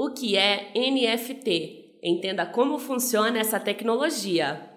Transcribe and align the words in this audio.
O 0.00 0.10
que 0.10 0.36
é 0.36 0.70
NFT? 0.76 1.98
Entenda 2.00 2.46
como 2.46 2.78
funciona 2.78 3.40
essa 3.40 3.58
tecnologia. 3.58 4.70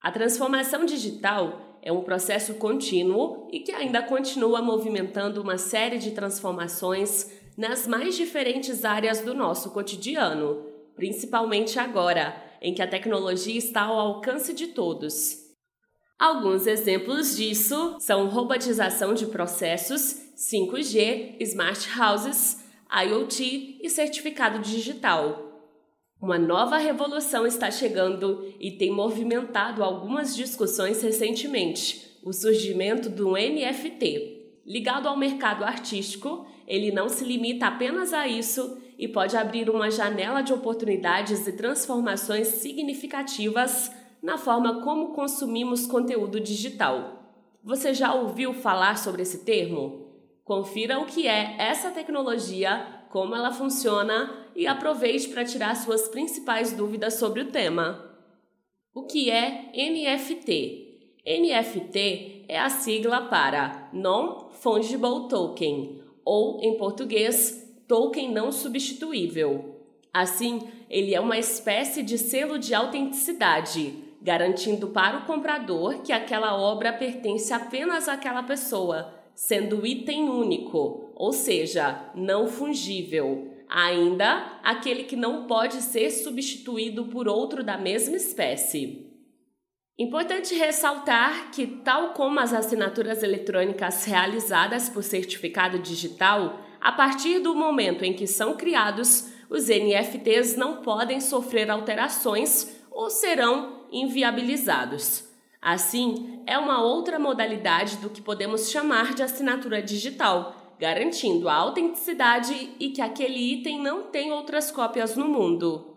A 0.00 0.12
transformação 0.12 0.84
digital 0.84 1.80
é 1.82 1.92
um 1.92 2.02
processo 2.02 2.54
contínuo 2.54 3.48
e 3.50 3.58
que 3.58 3.72
ainda 3.72 4.00
continua 4.00 4.62
movimentando 4.62 5.42
uma 5.42 5.58
série 5.58 5.98
de 5.98 6.12
transformações 6.12 7.28
nas 7.56 7.88
mais 7.88 8.16
diferentes 8.16 8.84
áreas 8.84 9.20
do 9.20 9.34
nosso 9.34 9.72
cotidiano, 9.72 10.64
principalmente 10.94 11.80
agora, 11.80 12.40
em 12.62 12.72
que 12.72 12.80
a 12.80 12.86
tecnologia 12.86 13.58
está 13.58 13.82
ao 13.82 13.98
alcance 13.98 14.54
de 14.54 14.68
todos. 14.68 15.38
Alguns 16.16 16.68
exemplos 16.68 17.36
disso 17.36 17.96
são 17.98 18.28
robotização 18.28 19.12
de 19.12 19.26
processos, 19.26 20.22
5G, 20.36 21.34
smart 21.40 21.88
houses, 22.00 22.67
IoT 22.90 23.80
e 23.82 23.90
certificado 23.90 24.60
digital. 24.60 25.44
Uma 26.20 26.38
nova 26.38 26.78
revolução 26.78 27.46
está 27.46 27.70
chegando 27.70 28.52
e 28.58 28.72
tem 28.72 28.90
movimentado 28.90 29.84
algumas 29.84 30.34
discussões 30.34 31.02
recentemente: 31.02 32.18
o 32.24 32.32
surgimento 32.32 33.08
do 33.10 33.32
NFT. 33.32 34.62
Ligado 34.66 35.06
ao 35.06 35.16
mercado 35.16 35.64
artístico, 35.64 36.46
ele 36.66 36.90
não 36.90 37.08
se 37.08 37.24
limita 37.24 37.66
apenas 37.66 38.12
a 38.12 38.26
isso 38.26 38.78
e 38.98 39.06
pode 39.06 39.36
abrir 39.36 39.70
uma 39.70 39.90
janela 39.90 40.42
de 40.42 40.52
oportunidades 40.52 41.46
e 41.46 41.52
transformações 41.52 42.48
significativas 42.48 43.92
na 44.22 44.36
forma 44.36 44.82
como 44.82 45.14
consumimos 45.14 45.86
conteúdo 45.86 46.40
digital. 46.40 47.32
Você 47.62 47.94
já 47.94 48.12
ouviu 48.14 48.52
falar 48.52 48.98
sobre 48.98 49.22
esse 49.22 49.44
termo? 49.44 50.07
Confira 50.48 50.98
o 50.98 51.04
que 51.04 51.28
é 51.28 51.56
essa 51.58 51.90
tecnologia, 51.90 53.04
como 53.10 53.36
ela 53.36 53.52
funciona 53.52 54.34
e 54.56 54.66
aproveite 54.66 55.28
para 55.28 55.44
tirar 55.44 55.76
suas 55.76 56.08
principais 56.08 56.72
dúvidas 56.72 57.18
sobre 57.18 57.42
o 57.42 57.50
tema. 57.50 58.16
O 58.94 59.02
que 59.02 59.30
é 59.30 59.70
NFT? 59.74 61.18
NFT 61.26 62.46
é 62.48 62.58
a 62.58 62.70
sigla 62.70 63.26
para 63.26 63.90
Non-Fungible 63.92 65.28
Token, 65.28 66.00
ou 66.24 66.58
em 66.62 66.78
português, 66.78 67.70
token 67.86 68.32
não 68.32 68.50
substituível. 68.50 69.82
Assim, 70.14 70.66
ele 70.88 71.14
é 71.14 71.20
uma 71.20 71.36
espécie 71.36 72.02
de 72.02 72.16
selo 72.16 72.58
de 72.58 72.74
autenticidade, 72.74 74.02
garantindo 74.22 74.88
para 74.88 75.18
o 75.18 75.26
comprador 75.26 76.00
que 76.00 76.10
aquela 76.10 76.58
obra 76.58 76.90
pertence 76.90 77.52
apenas 77.52 78.08
àquela 78.08 78.42
pessoa 78.42 79.17
sendo 79.38 79.86
item 79.86 80.28
único, 80.28 81.12
ou 81.14 81.32
seja, 81.32 82.10
não 82.12 82.48
fungível. 82.48 83.54
Ainda 83.68 84.58
aquele 84.64 85.04
que 85.04 85.14
não 85.14 85.46
pode 85.46 85.80
ser 85.80 86.10
substituído 86.10 87.04
por 87.04 87.28
outro 87.28 87.62
da 87.62 87.78
mesma 87.78 88.16
espécie. 88.16 89.06
Importante 89.96 90.56
ressaltar 90.56 91.52
que, 91.52 91.68
tal 91.68 92.14
como 92.14 92.40
as 92.40 92.52
assinaturas 92.52 93.22
eletrônicas 93.22 94.04
realizadas 94.04 94.88
por 94.88 95.04
certificado 95.04 95.78
digital, 95.78 96.60
a 96.80 96.90
partir 96.90 97.38
do 97.38 97.54
momento 97.54 98.04
em 98.04 98.14
que 98.14 98.26
são 98.26 98.56
criados, 98.56 99.32
os 99.48 99.68
NFTs 99.68 100.56
não 100.56 100.82
podem 100.82 101.20
sofrer 101.20 101.70
alterações 101.70 102.76
ou 102.90 103.08
serão 103.08 103.86
inviabilizados. 103.92 105.27
Assim, 105.60 106.42
é 106.46 106.56
uma 106.56 106.82
outra 106.82 107.18
modalidade 107.18 107.96
do 107.96 108.10
que 108.10 108.22
podemos 108.22 108.70
chamar 108.70 109.14
de 109.14 109.22
assinatura 109.22 109.82
digital, 109.82 110.54
garantindo 110.78 111.48
a 111.48 111.54
autenticidade 111.54 112.76
e 112.78 112.90
que 112.90 113.02
aquele 113.02 113.54
item 113.54 113.82
não 113.82 114.04
tem 114.04 114.32
outras 114.32 114.70
cópias 114.70 115.16
no 115.16 115.26
mundo. 115.26 115.96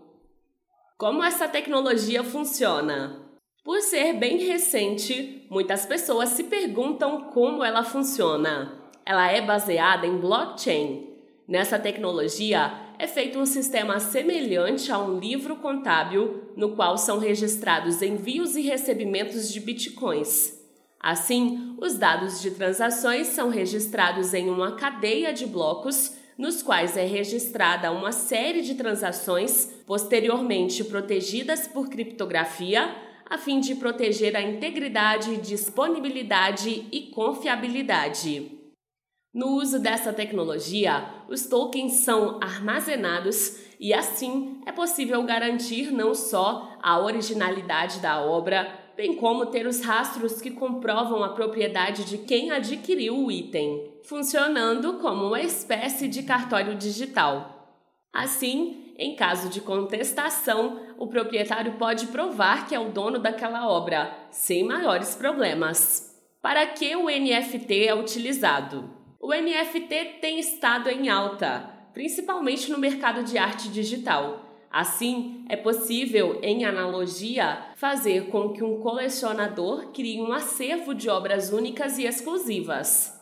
Como 0.97 1.23
essa 1.23 1.47
tecnologia 1.47 2.23
funciona? 2.23 3.21
Por 3.63 3.79
ser 3.81 4.13
bem 4.13 4.37
recente, 4.37 5.47
muitas 5.49 5.85
pessoas 5.85 6.29
se 6.29 6.45
perguntam 6.45 7.29
como 7.31 7.63
ela 7.63 7.83
funciona. 7.83 8.89
Ela 9.05 9.31
é 9.31 9.41
baseada 9.41 10.07
em 10.07 10.17
blockchain. 10.17 11.10
Nessa 11.51 11.77
tecnologia, 11.77 12.71
é 12.97 13.05
feito 13.05 13.37
um 13.37 13.45
sistema 13.45 13.99
semelhante 13.99 14.89
a 14.89 14.97
um 14.97 15.19
livro 15.19 15.57
contábil 15.57 16.49
no 16.55 16.77
qual 16.77 16.97
são 16.97 17.19
registrados 17.19 18.01
envios 18.01 18.55
e 18.55 18.61
recebimentos 18.61 19.51
de 19.51 19.59
bitcoins. 19.59 20.57
Assim, 20.97 21.75
os 21.77 21.95
dados 21.95 22.41
de 22.41 22.51
transações 22.51 23.27
são 23.27 23.49
registrados 23.49 24.33
em 24.33 24.49
uma 24.49 24.77
cadeia 24.77 25.33
de 25.33 25.45
blocos 25.45 26.15
nos 26.37 26.63
quais 26.63 26.95
é 26.95 27.03
registrada 27.03 27.91
uma 27.91 28.13
série 28.13 28.61
de 28.61 28.75
transações, 28.75 29.65
posteriormente 29.85 30.85
protegidas 30.85 31.67
por 31.67 31.89
criptografia, 31.89 32.95
a 33.29 33.37
fim 33.37 33.59
de 33.59 33.75
proteger 33.75 34.37
a 34.37 34.41
integridade, 34.41 35.35
disponibilidade 35.35 36.87
e 36.93 37.11
confiabilidade. 37.13 38.60
No 39.33 39.55
uso 39.55 39.79
dessa 39.79 40.11
tecnologia, 40.11 41.05
os 41.29 41.45
tokens 41.45 41.93
são 42.03 42.37
armazenados 42.41 43.61
e 43.79 43.93
assim 43.93 44.61
é 44.65 44.73
possível 44.73 45.23
garantir 45.23 45.89
não 45.89 46.13
só 46.13 46.77
a 46.83 46.99
originalidade 46.99 48.01
da 48.01 48.21
obra, 48.21 48.77
bem 48.97 49.15
como 49.15 49.45
ter 49.45 49.65
os 49.65 49.81
rastros 49.81 50.41
que 50.41 50.51
comprovam 50.51 51.23
a 51.23 51.29
propriedade 51.29 52.03
de 52.03 52.17
quem 52.17 52.51
adquiriu 52.51 53.17
o 53.17 53.31
item, 53.31 53.93
funcionando 54.03 54.99
como 54.99 55.27
uma 55.27 55.41
espécie 55.41 56.09
de 56.09 56.23
cartório 56.23 56.75
digital. 56.75 57.79
Assim, 58.11 58.93
em 58.97 59.15
caso 59.15 59.47
de 59.47 59.61
contestação, 59.61 60.81
o 60.97 61.07
proprietário 61.07 61.77
pode 61.77 62.07
provar 62.07 62.67
que 62.67 62.75
é 62.75 62.79
o 62.79 62.91
dono 62.91 63.17
daquela 63.17 63.65
obra, 63.69 64.13
sem 64.29 64.65
maiores 64.65 65.15
problemas. 65.15 66.21
Para 66.41 66.65
que 66.67 66.93
o 66.97 67.05
NFT 67.05 67.87
é 67.87 67.95
utilizado? 67.95 69.00
O 69.23 69.35
NFT 69.35 70.17
tem 70.19 70.39
estado 70.39 70.89
em 70.89 71.07
alta, 71.07 71.71
principalmente 71.93 72.71
no 72.71 72.79
mercado 72.79 73.23
de 73.23 73.37
arte 73.37 73.69
digital. 73.69 74.43
Assim, 74.71 75.45
é 75.47 75.55
possível, 75.55 76.39
em 76.41 76.65
analogia, 76.65 77.67
fazer 77.75 78.29
com 78.29 78.51
que 78.51 78.63
um 78.63 78.79
colecionador 78.79 79.91
crie 79.91 80.19
um 80.19 80.33
acervo 80.33 80.95
de 80.95 81.07
obras 81.07 81.53
únicas 81.53 81.99
e 81.99 82.05
exclusivas. 82.05 83.15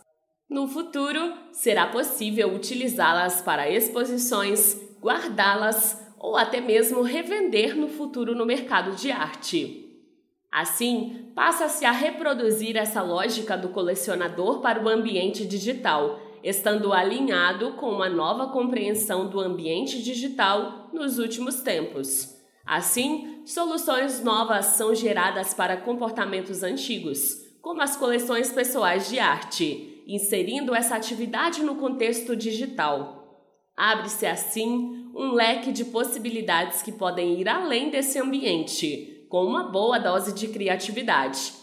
No 0.50 0.70
futuro, 0.70 1.34
será 1.52 1.88
possível 1.88 2.56
utilizá-las 2.56 3.42
para 3.42 3.70
exposições, 3.70 4.80
guardá-las 5.02 6.02
ou 6.18 6.38
até 6.38 6.62
mesmo 6.62 7.02
revender 7.02 7.76
no 7.76 7.90
futuro 7.90 8.34
no 8.34 8.46
mercado 8.46 8.96
de 8.96 9.12
arte. 9.12 9.86
Assim, 10.50 11.29
passa-se 11.40 11.86
a 11.86 11.92
reproduzir 11.92 12.76
essa 12.76 13.02
lógica 13.02 13.58
do 13.58 13.70
colecionador 13.70 14.60
para 14.60 14.84
o 14.84 14.90
ambiente 14.90 15.48
digital, 15.48 16.20
estando 16.44 16.92
alinhado 16.92 17.76
com 17.76 17.92
uma 17.92 18.10
nova 18.10 18.48
compreensão 18.48 19.30
do 19.30 19.40
ambiente 19.40 20.04
digital 20.04 20.90
nos 20.92 21.18
últimos 21.18 21.62
tempos. 21.62 22.36
Assim, 22.66 23.42
soluções 23.46 24.22
novas 24.22 24.66
são 24.66 24.94
geradas 24.94 25.54
para 25.54 25.78
comportamentos 25.78 26.62
antigos, 26.62 27.38
como 27.62 27.82
as 27.82 27.96
coleções 27.96 28.52
pessoais 28.52 29.08
de 29.08 29.18
arte, 29.18 30.04
inserindo 30.06 30.76
essa 30.76 30.98
atividade 30.98 31.64
no 31.64 31.76
contexto 31.76 32.36
digital. 32.36 33.48
Abre-se 33.78 34.26
assim 34.26 35.10
um 35.16 35.32
leque 35.32 35.72
de 35.72 35.86
possibilidades 35.86 36.82
que 36.82 36.92
podem 36.92 37.40
ir 37.40 37.48
além 37.48 37.90
desse 37.90 38.20
ambiente 38.20 39.19
com 39.30 39.46
uma 39.46 39.64
boa 39.66 40.00
dose 40.00 40.34
de 40.34 40.48
criatividade. 40.48 41.54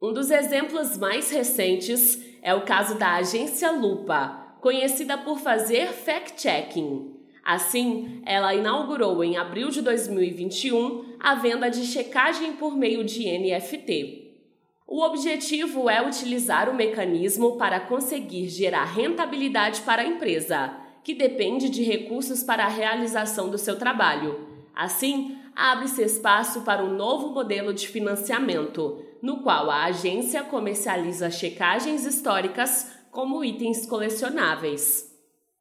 Um 0.00 0.12
dos 0.12 0.30
exemplos 0.30 0.98
mais 0.98 1.30
recentes 1.30 2.22
é 2.42 2.54
o 2.54 2.60
caso 2.60 2.96
da 2.98 3.14
agência 3.14 3.70
Lupa, 3.72 4.56
conhecida 4.60 5.16
por 5.16 5.38
fazer 5.38 5.88
fact-checking. 5.88 7.16
Assim, 7.42 8.20
ela 8.26 8.54
inaugurou 8.54 9.24
em 9.24 9.38
abril 9.38 9.70
de 9.70 9.80
2021 9.80 11.16
a 11.18 11.34
venda 11.34 11.70
de 11.70 11.86
checagem 11.86 12.52
por 12.52 12.76
meio 12.76 13.02
de 13.02 13.24
NFT. 13.24 14.28
O 14.86 15.02
objetivo 15.02 15.88
é 15.88 16.06
utilizar 16.06 16.68
o 16.68 16.74
mecanismo 16.74 17.56
para 17.56 17.80
conseguir 17.80 18.48
gerar 18.48 18.84
rentabilidade 18.84 19.80
para 19.80 20.02
a 20.02 20.06
empresa, 20.06 20.76
que 21.02 21.14
depende 21.14 21.70
de 21.70 21.82
recursos 21.82 22.42
para 22.42 22.66
a 22.66 22.68
realização 22.68 23.48
do 23.48 23.56
seu 23.56 23.78
trabalho. 23.78 24.57
Assim, 24.78 25.36
abre-se 25.56 26.00
espaço 26.02 26.60
para 26.60 26.84
um 26.84 26.94
novo 26.94 27.34
modelo 27.34 27.74
de 27.74 27.88
financiamento, 27.88 29.04
no 29.20 29.42
qual 29.42 29.68
a 29.68 29.86
agência 29.86 30.44
comercializa 30.44 31.32
checagens 31.32 32.06
históricas 32.06 32.88
como 33.10 33.44
itens 33.44 33.84
colecionáveis. 33.86 35.12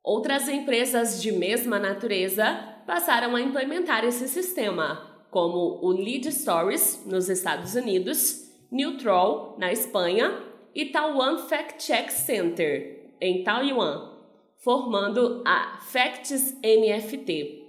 Outras 0.03 0.47
empresas 0.47 1.19
de 1.19 1.31
mesma 1.31 1.79
natureza 1.79 2.45
passaram 2.85 3.35
a 3.35 3.41
implementar 3.41 4.05
esse 4.05 4.27
sistema, 4.27 5.25
como 5.31 5.79
o 5.81 5.89
Lead 5.89 6.31
Stories 6.31 7.03
nos 7.07 7.27
Estados 7.27 7.73
Unidos, 7.73 8.47
Neutral 8.71 9.55
na 9.57 9.71
Espanha 9.71 10.43
e 10.75 10.85
Taiwan 10.85 11.39
Fact 11.39 11.83
Check 11.83 12.11
Center 12.11 13.15
em 13.19 13.43
Taiwan, 13.43 14.11
formando 14.57 15.41
a 15.43 15.79
Facts 15.81 16.55
NFT. 16.63 17.66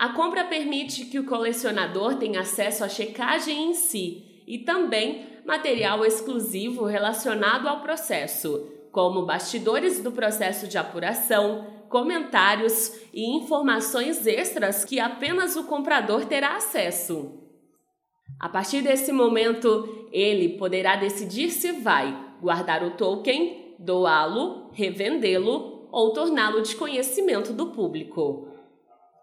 A 0.00 0.08
compra 0.14 0.44
permite 0.44 1.04
que 1.04 1.18
o 1.18 1.26
colecionador 1.26 2.14
tenha 2.14 2.40
acesso 2.40 2.82
à 2.82 2.88
checagem 2.88 3.68
em 3.68 3.74
si 3.74 4.42
e 4.46 4.60
também 4.60 5.26
material 5.44 6.06
exclusivo 6.06 6.86
relacionado 6.86 7.68
ao 7.68 7.82
processo, 7.82 8.66
como 8.90 9.26
bastidores 9.26 10.02
do 10.02 10.10
processo 10.10 10.66
de 10.66 10.78
apuração, 10.78 11.66
comentários 11.90 12.98
e 13.12 13.26
informações 13.36 14.26
extras 14.26 14.86
que 14.86 14.98
apenas 14.98 15.54
o 15.54 15.64
comprador 15.64 16.24
terá 16.24 16.56
acesso. 16.56 17.38
A 18.38 18.48
partir 18.48 18.80
desse 18.80 19.12
momento, 19.12 20.08
ele 20.10 20.56
poderá 20.56 20.96
decidir 20.96 21.50
se 21.50 21.72
vai 21.72 22.18
guardar 22.40 22.82
o 22.82 22.92
token, 22.92 23.74
doá-lo, 23.78 24.70
revendê-lo 24.72 25.90
ou 25.92 26.14
torná-lo 26.14 26.62
de 26.62 26.74
conhecimento 26.74 27.52
do 27.52 27.66
público. 27.66 28.49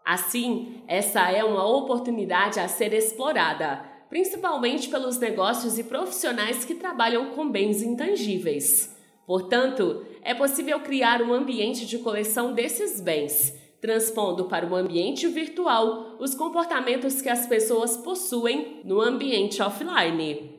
Assim, 0.07 0.81
essa 0.87 1.29
é 1.29 1.43
uma 1.43 1.67
oportunidade 1.67 2.61
a 2.61 2.67
ser 2.69 2.93
explorada, 2.93 3.83
principalmente 4.09 4.87
pelos 4.87 5.19
negócios 5.19 5.77
e 5.77 5.83
profissionais 5.83 6.63
que 6.63 6.75
trabalham 6.75 7.31
com 7.31 7.51
bens 7.51 7.81
intangíveis. 7.81 8.97
Portanto, 9.25 10.05
é 10.21 10.33
possível 10.33 10.79
criar 10.79 11.21
um 11.21 11.33
ambiente 11.33 11.85
de 11.85 11.97
coleção 11.97 12.53
desses 12.53 13.01
bens, 13.01 13.53
transpondo 13.81 14.45
para 14.45 14.65
o 14.65 14.77
ambiente 14.77 15.27
virtual 15.27 16.15
os 16.21 16.33
comportamentos 16.33 17.21
que 17.21 17.27
as 17.27 17.45
pessoas 17.45 17.97
possuem 17.97 18.79
no 18.85 19.01
ambiente 19.01 19.61
offline. 19.61 20.57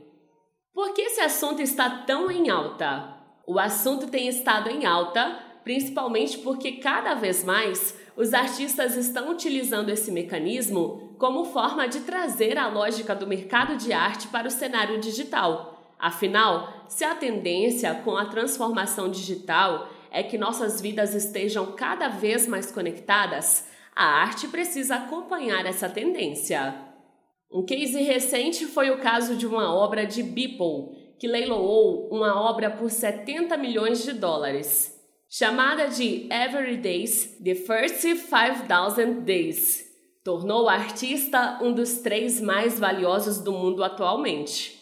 Por 0.75 0.93
que 0.93 1.01
esse 1.01 1.23
assunto 1.23 1.63
está 1.63 1.89
tão 1.89 2.31
em 2.31 2.51
alta? 2.51 3.17
O 3.47 3.59
assunto 3.59 4.09
tem 4.09 4.29
estado 4.29 4.69
em 4.69 4.85
alta 4.85 5.49
principalmente 5.69 6.39
porque 6.39 6.73
cada 6.73 7.13
vez 7.13 7.45
mais 7.45 7.95
os 8.19 8.35
artistas 8.35 8.97
estão 8.97 9.31
utilizando 9.31 9.91
esse 9.91 10.11
mecanismo 10.11 11.15
como 11.19 11.45
forma 11.45 11.87
de 11.87 12.01
trazer 12.01 12.59
a 12.59 12.67
lógica 12.67 13.15
do 13.15 13.29
mercado 13.29 13.77
de 13.77 13.93
arte 13.93 14.27
para 14.27 14.49
o 14.49 14.51
cenário 14.51 14.99
digital. 14.99 15.95
Afinal, 15.97 16.85
se 16.89 17.05
a 17.05 17.15
tendência 17.15 17.95
com 18.05 18.17
a 18.17 18.27
transformação 18.27 19.09
digital 19.09 19.89
é 20.11 20.25
que 20.25 20.37
nossas 20.37 20.81
vidas 20.81 21.15
estejam 21.15 21.71
cada 21.77 22.09
vez 22.09 22.49
mais 22.49 22.73
conectadas, 22.73 23.69
a 23.95 24.05
arte 24.05 24.49
precisa 24.49 24.97
acompanhar 24.97 25.65
essa 25.65 25.89
tendência. 25.89 26.75
Um 27.53 27.65
case 27.65 28.03
recente 28.03 28.67
foi 28.67 28.91
o 28.91 28.99
caso 28.99 29.37
de 29.37 29.47
uma 29.47 29.73
obra 29.73 30.05
de 30.05 30.25
Beeple, 30.25 31.15
que 31.21 31.29
leiloou 31.29 32.09
uma 32.11 32.35
obra 32.41 32.69
por 32.69 32.91
70 32.91 33.57
milhões 33.57 34.03
de 34.03 34.13
dólares 34.13 34.98
chamada 35.31 35.89
de 35.89 36.27
Every 36.33 36.79
Days, 36.79 37.37
The 37.45 37.55
First 37.55 38.01
5000 38.01 39.21
Days, 39.21 39.85
tornou 40.25 40.65
o 40.65 40.69
artista 40.69 41.59
um 41.63 41.73
dos 41.73 41.99
três 41.99 42.41
mais 42.41 42.79
valiosos 42.79 43.39
do 43.39 43.53
mundo 43.53 43.85
atualmente. 43.85 44.79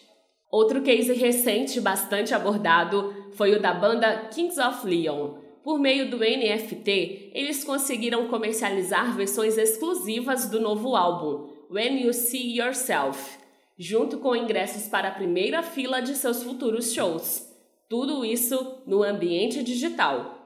Outro 0.49 0.81
case 0.81 1.11
recente 1.13 1.81
bastante 1.81 2.33
abordado 2.33 3.13
foi 3.33 3.53
o 3.53 3.61
da 3.61 3.73
banda 3.73 4.29
Kings 4.33 4.57
of 4.59 4.87
Leon. 4.87 5.35
Por 5.61 5.77
meio 5.77 6.09
do 6.09 6.19
NFT, 6.19 7.31
eles 7.33 7.65
conseguiram 7.65 8.29
comercializar 8.29 9.13
versões 9.17 9.57
exclusivas 9.57 10.49
do 10.49 10.61
novo 10.61 10.95
álbum, 10.95 11.49
When 11.69 12.01
You 12.01 12.13
See 12.13 12.57
Yourself, 12.57 13.37
junto 13.77 14.19
com 14.19 14.33
ingressos 14.33 14.87
para 14.87 15.09
a 15.09 15.11
primeira 15.11 15.61
fila 15.61 15.99
de 15.99 16.15
seus 16.15 16.41
futuros 16.41 16.93
shows. 16.93 17.45
Tudo 17.89 18.23
isso 18.23 18.81
no 18.87 19.03
ambiente 19.03 19.61
digital. 19.61 20.36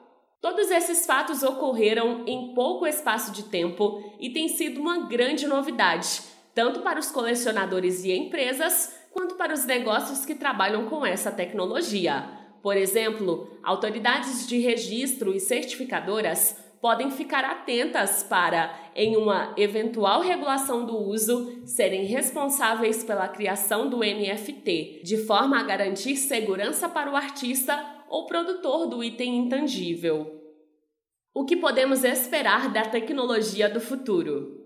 Todos 0.41 0.71
esses 0.71 1.05
fatos 1.05 1.43
ocorreram 1.43 2.23
em 2.25 2.55
pouco 2.55 2.87
espaço 2.87 3.31
de 3.31 3.43
tempo 3.43 4.03
e 4.19 4.31
tem 4.31 4.47
sido 4.47 4.81
uma 4.81 5.07
grande 5.07 5.45
novidade, 5.45 6.23
tanto 6.55 6.79
para 6.79 6.99
os 6.99 7.11
colecionadores 7.11 8.03
e 8.03 8.11
empresas, 8.11 8.91
quanto 9.11 9.35
para 9.35 9.53
os 9.53 9.65
negócios 9.65 10.25
que 10.25 10.33
trabalham 10.33 10.87
com 10.87 11.05
essa 11.05 11.31
tecnologia. 11.31 12.27
Por 12.63 12.75
exemplo, 12.75 13.55
autoridades 13.61 14.47
de 14.47 14.57
registro 14.57 15.31
e 15.31 15.39
certificadoras 15.39 16.57
podem 16.81 17.11
ficar 17.11 17.45
atentas 17.45 18.23
para, 18.23 18.75
em 18.95 19.15
uma 19.15 19.53
eventual 19.55 20.21
regulação 20.21 20.83
do 20.83 20.97
uso, 20.97 21.61
serem 21.67 22.05
responsáveis 22.05 23.03
pela 23.03 23.27
criação 23.27 23.87
do 23.87 23.99
NFT, 23.99 25.01
de 25.03 25.17
forma 25.17 25.59
a 25.59 25.63
garantir 25.63 26.15
segurança 26.15 26.89
para 26.89 27.11
o 27.11 27.15
artista 27.15 28.00
ou 28.11 28.25
produtor 28.25 28.87
do 28.87 29.01
item 29.01 29.37
intangível. 29.37 30.39
O 31.33 31.45
que 31.45 31.55
podemos 31.55 32.03
esperar 32.03 32.71
da 32.71 32.83
tecnologia 32.83 33.69
do 33.69 33.79
futuro? 33.79 34.59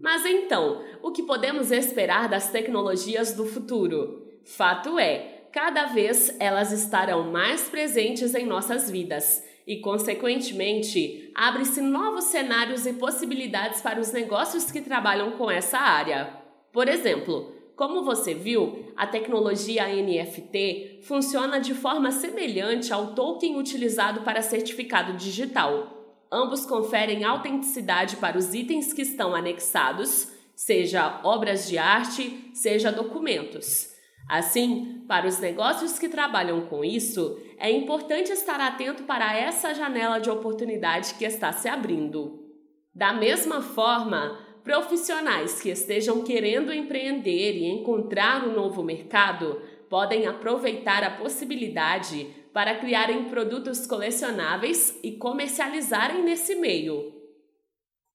Mas 0.00 0.26
então, 0.26 0.84
o 1.00 1.12
que 1.12 1.22
podemos 1.22 1.70
esperar 1.70 2.28
das 2.28 2.50
tecnologias 2.50 3.32
do 3.34 3.46
futuro? 3.46 4.26
Fato 4.44 4.98
é, 4.98 5.48
cada 5.52 5.86
vez 5.86 6.36
elas 6.40 6.72
estarão 6.72 7.30
mais 7.30 7.68
presentes 7.68 8.34
em 8.34 8.44
nossas 8.44 8.90
vidas 8.90 9.44
e, 9.64 9.76
consequentemente, 9.76 11.30
abre-se 11.36 11.80
novos 11.80 12.24
cenários 12.24 12.84
e 12.84 12.94
possibilidades 12.94 13.80
para 13.80 14.00
os 14.00 14.12
negócios 14.12 14.72
que 14.72 14.80
trabalham 14.80 15.32
com 15.32 15.48
essa 15.48 15.78
área. 15.78 16.32
Por 16.72 16.88
exemplo, 16.88 17.54
como 17.78 18.02
você 18.02 18.34
viu, 18.34 18.92
a 18.96 19.06
tecnologia 19.06 19.86
NFT 19.86 21.02
funciona 21.04 21.60
de 21.60 21.74
forma 21.74 22.10
semelhante 22.10 22.92
ao 22.92 23.14
token 23.14 23.56
utilizado 23.56 24.22
para 24.22 24.42
certificado 24.42 25.12
digital. 25.12 26.16
Ambos 26.30 26.66
conferem 26.66 27.22
autenticidade 27.22 28.16
para 28.16 28.36
os 28.36 28.52
itens 28.52 28.92
que 28.92 29.02
estão 29.02 29.32
anexados, 29.32 30.32
seja 30.56 31.20
obras 31.22 31.68
de 31.68 31.78
arte, 31.78 32.50
seja 32.52 32.90
documentos. 32.90 33.94
Assim, 34.28 35.04
para 35.06 35.28
os 35.28 35.38
negócios 35.38 36.00
que 36.00 36.08
trabalham 36.08 36.62
com 36.62 36.84
isso, 36.84 37.40
é 37.58 37.70
importante 37.70 38.32
estar 38.32 38.60
atento 38.60 39.04
para 39.04 39.38
essa 39.38 39.72
janela 39.72 40.18
de 40.18 40.28
oportunidade 40.28 41.14
que 41.14 41.24
está 41.24 41.52
se 41.52 41.68
abrindo. 41.68 42.44
Da 42.92 43.12
mesma 43.12 43.62
forma, 43.62 44.47
Profissionais 44.64 45.60
que 45.60 45.70
estejam 45.70 46.22
querendo 46.22 46.72
empreender 46.72 47.56
e 47.56 47.66
encontrar 47.66 48.46
um 48.46 48.52
novo 48.52 48.82
mercado 48.82 49.60
podem 49.88 50.26
aproveitar 50.26 51.02
a 51.02 51.10
possibilidade 51.10 52.26
para 52.52 52.74
criarem 52.76 53.24
produtos 53.24 53.86
colecionáveis 53.86 54.98
e 55.02 55.12
comercializarem 55.12 56.22
nesse 56.22 56.54
meio. 56.54 57.14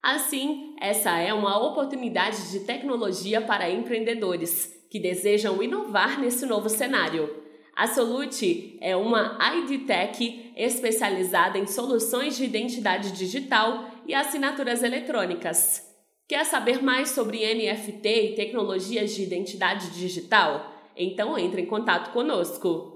Assim, 0.01 0.75
essa 0.81 1.17
é 1.17 1.33
uma 1.33 1.57
oportunidade 1.65 2.51
de 2.51 2.59
tecnologia 2.61 3.41
para 3.41 3.69
empreendedores 3.69 4.85
que 4.91 4.99
desejam 4.99 5.63
inovar 5.63 6.19
nesse 6.19 6.45
novo 6.45 6.69
cenário. 6.69 7.41
A 7.75 7.87
Solute 7.87 8.77
é 8.81 8.95
uma 8.95 9.39
ID 9.55 9.87
Tech 9.87 10.53
especializada 10.55 11.57
em 11.57 11.65
soluções 11.65 12.37
de 12.37 12.43
identidade 12.43 13.13
digital 13.13 13.89
e 14.05 14.13
assinaturas 14.13 14.83
eletrônicas. 14.83 15.92
Quer 16.27 16.45
saber 16.45 16.81
mais 16.81 17.09
sobre 17.09 17.39
NFT 17.53 18.07
e 18.07 18.35
tecnologias 18.35 19.13
de 19.13 19.23
identidade 19.23 19.89
digital? 19.89 20.71
Então 20.95 21.37
entre 21.37 21.61
em 21.61 21.65
contato 21.65 22.13
conosco. 22.13 22.92